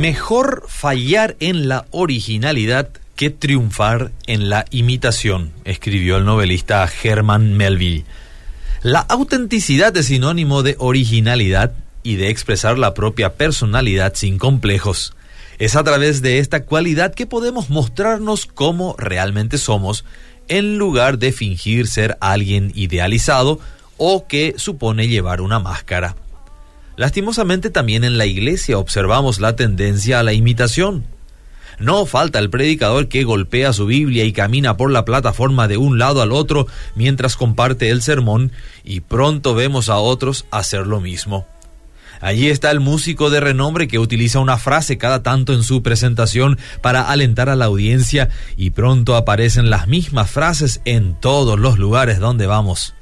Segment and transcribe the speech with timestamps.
[0.00, 8.06] Mejor fallar en la originalidad que triunfar en la imitación, escribió el novelista Herman Melville.
[8.82, 15.12] La autenticidad es sinónimo de originalidad y de expresar la propia personalidad sin complejos.
[15.58, 20.06] Es a través de esta cualidad que podemos mostrarnos como realmente somos,
[20.48, 23.60] en lugar de fingir ser alguien idealizado
[23.98, 26.16] o que supone llevar una máscara.
[26.96, 31.04] Lastimosamente también en la iglesia observamos la tendencia a la imitación.
[31.78, 35.98] No falta el predicador que golpea su Biblia y camina por la plataforma de un
[35.98, 38.52] lado al otro mientras comparte el sermón
[38.84, 41.46] y pronto vemos a otros hacer lo mismo.
[42.20, 46.58] Allí está el músico de renombre que utiliza una frase cada tanto en su presentación
[46.82, 52.18] para alentar a la audiencia y pronto aparecen las mismas frases en todos los lugares
[52.18, 52.94] donde vamos.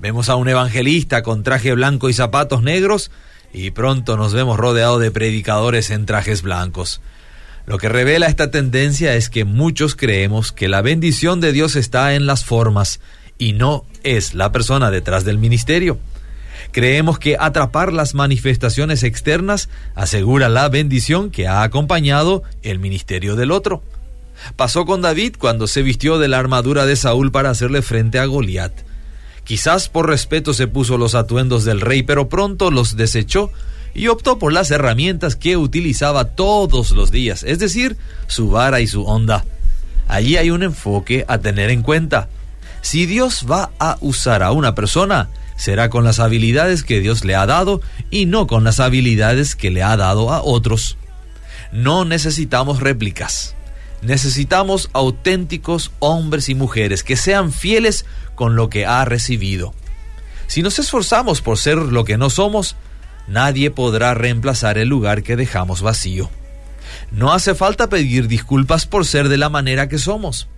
[0.00, 3.10] Vemos a un evangelista con traje blanco y zapatos negros
[3.52, 7.02] y pronto nos vemos rodeados de predicadores en trajes blancos.
[7.66, 12.14] Lo que revela esta tendencia es que muchos creemos que la bendición de Dios está
[12.14, 13.00] en las formas
[13.36, 15.98] y no es la persona detrás del ministerio.
[16.72, 23.50] Creemos que atrapar las manifestaciones externas asegura la bendición que ha acompañado el ministerio del
[23.50, 23.82] otro.
[24.56, 28.24] Pasó con David cuando se vistió de la armadura de Saúl para hacerle frente a
[28.24, 28.89] Goliat.
[29.44, 33.50] Quizás por respeto se puso los atuendos del rey, pero pronto los desechó
[33.94, 37.96] y optó por las herramientas que utilizaba todos los días, es decir,
[38.26, 39.44] su vara y su onda.
[40.08, 42.28] Allí hay un enfoque a tener en cuenta.
[42.82, 47.34] Si Dios va a usar a una persona, será con las habilidades que Dios le
[47.34, 47.80] ha dado
[48.10, 50.96] y no con las habilidades que le ha dado a otros.
[51.72, 53.54] No necesitamos réplicas.
[54.02, 59.74] Necesitamos auténticos hombres y mujeres que sean fieles con lo que ha recibido.
[60.46, 62.76] Si nos esforzamos por ser lo que no somos,
[63.28, 66.30] nadie podrá reemplazar el lugar que dejamos vacío.
[67.10, 70.48] No hace falta pedir disculpas por ser de la manera que somos.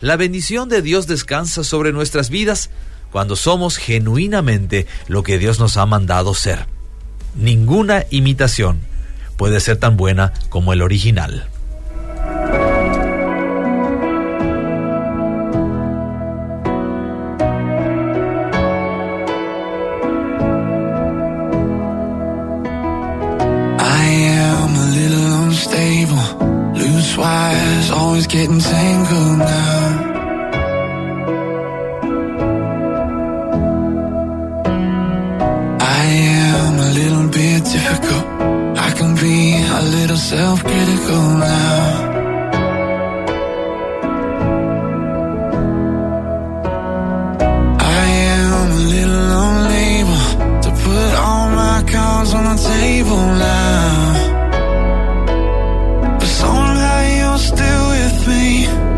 [0.00, 2.70] La bendición de Dios descansa sobre nuestras vidas
[3.10, 6.66] cuando somos genuinamente lo que Dios nos ha mandado ser.
[7.34, 8.80] Ninguna imitación
[9.36, 11.48] puede ser tan buena como el original.
[28.18, 29.78] Always getting tangled now.
[35.80, 36.04] I
[36.42, 38.24] am a little bit difficult.
[38.86, 40.64] I can be a little self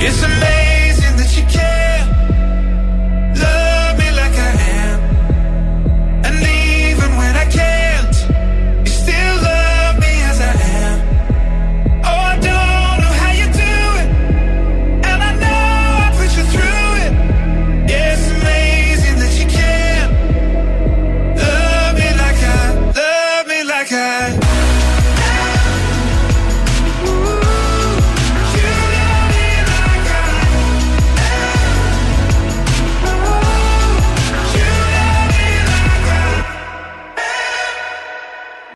[0.03, 0.70] It's amazing.